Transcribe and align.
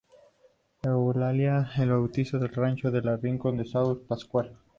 Eulalia 0.81 1.69
la 1.77 1.85
bautizó 1.85 2.39
Rancho 2.39 2.89
del 2.89 3.21
Rincón 3.21 3.55
de 3.57 3.65
San 3.65 3.99
Pasqual. 4.07 4.57